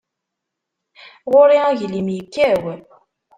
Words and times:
Ɣur-i 1.31 1.57
aglim 1.69 2.07
yekkaw. 2.15 2.63